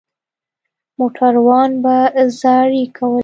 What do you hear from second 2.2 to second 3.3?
زارۍ کولې.